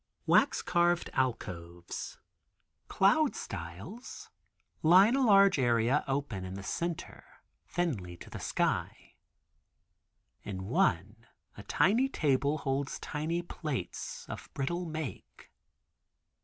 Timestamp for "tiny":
11.61-12.09, 12.99-13.43